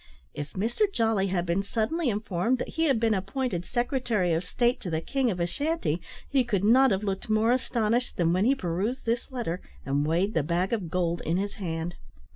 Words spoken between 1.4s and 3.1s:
been suddenly informed that he had